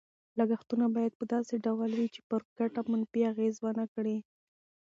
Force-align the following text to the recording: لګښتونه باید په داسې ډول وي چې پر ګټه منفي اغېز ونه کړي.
لګښتونه 0.39 0.85
باید 0.95 1.13
په 1.19 1.25
داسې 1.33 1.55
ډول 1.65 1.91
وي 1.93 2.07
چې 2.13 2.21
پر 2.29 2.41
ګټه 2.59 2.81
منفي 2.91 3.21
اغېز 3.31 3.55
ونه 3.61 3.85
کړي. 3.93 4.17